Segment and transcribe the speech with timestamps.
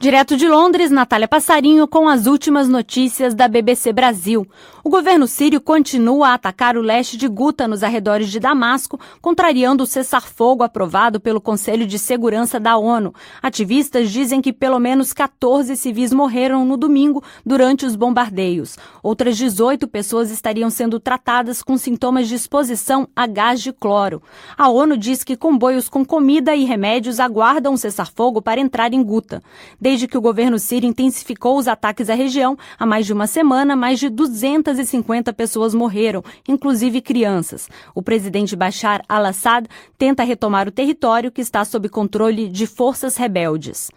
[0.00, 4.46] Direto de Londres, Natália Passarinho com as últimas notícias da BBC Brasil.
[4.84, 9.82] O governo sírio continua a atacar o leste de Guta nos arredores de Damasco, contrariando
[9.82, 13.12] o cessar-fogo aprovado pelo Conselho de Segurança da ONU.
[13.42, 18.78] Ativistas dizem que pelo menos 14 civis morreram no domingo durante os bombardeios.
[19.02, 24.22] Outras 18 pessoas estariam sendo tratadas com sintomas de exposição a gás de cloro.
[24.56, 29.02] A ONU diz que comboios com comida e remédios aguardam o cessar-fogo para entrar em
[29.02, 29.42] Guta.
[29.88, 33.74] Desde que o governo sírio intensificou os ataques à região, há mais de uma semana,
[33.74, 37.70] mais de 250 pessoas morreram, inclusive crianças.
[37.94, 39.66] O presidente Bashar al-Assad
[39.96, 43.90] tenta retomar o território que está sob controle de forças rebeldes.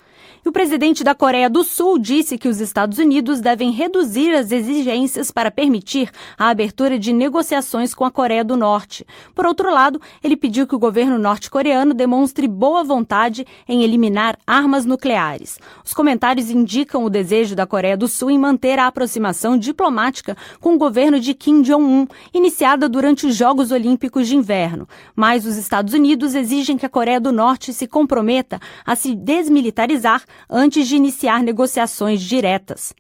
[0.44, 4.52] E o presidente da Coreia do Sul disse que os Estados Unidos devem reduzir as
[4.52, 9.06] exigências para permitir a abertura de negociações com a Coreia do Norte.
[9.36, 14.86] Por outro lado, ele pediu que o governo norte-coreano demonstre boa vontade em eliminar armas
[14.86, 15.60] nucleares.
[15.84, 20.76] Os comentários indicam o desejo da Coreia do Sul em manter a aproximação diplomática com
[20.76, 24.88] o governo de Kim Jong-un, iniciada durante os Jogos Olímpicos de Inverno.
[25.16, 30.24] Mas os Estados Unidos exigem que a Coreia do Norte se comprometa a se desmilitarizar
[30.50, 32.94] antes de iniciar negociações diretas.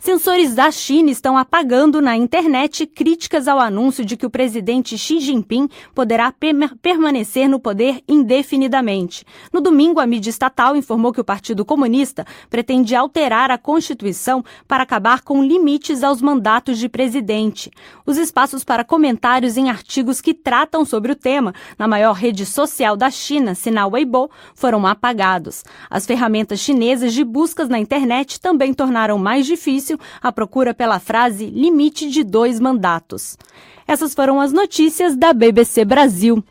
[0.00, 5.20] Sensores da China estão apagando na internet críticas ao anúncio de que o presidente Xi
[5.20, 6.32] Jinping poderá
[6.80, 9.24] permanecer no poder indefinidamente.
[9.52, 14.82] No domingo, a mídia estatal informou que o Partido Comunista pretende alterar a Constituição para
[14.82, 17.70] acabar com limites aos mandatos de presidente.
[18.06, 22.96] Os espaços para comentários em artigos que tratam sobre o tema na maior rede social
[22.96, 25.64] da China, sinal Weibo, foram apagados.
[25.90, 30.98] As ferramentas chinesas de buscas na internet também tornaram mais difícil difícil a procura pela
[30.98, 33.36] frase limite de dois mandatos.
[33.86, 36.42] Essas foram as notícias da BBC Brasil.